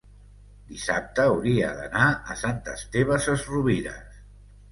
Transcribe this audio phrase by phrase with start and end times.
[0.69, 4.19] dissabte hauria d'anar a Sant Esteve Sesrovires.